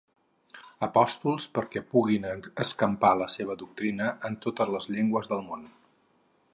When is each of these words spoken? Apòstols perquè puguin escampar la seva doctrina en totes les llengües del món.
Apòstols 0.85 1.45
perquè 1.57 1.83
puguin 1.91 2.25
escampar 2.65 3.13
la 3.21 3.29
seva 3.35 3.59
doctrina 3.61 4.11
en 4.31 4.41
totes 4.49 4.75
les 4.77 4.93
llengües 4.97 5.35
del 5.35 5.49
món. 5.53 5.71